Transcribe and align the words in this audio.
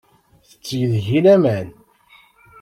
Tetteg 0.47 0.81
deg-i 0.91 1.19
laman. 1.25 1.67